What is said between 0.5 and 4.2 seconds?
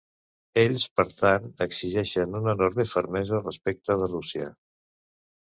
Ells, per tant, exigeixen una enorme fermesa respecte de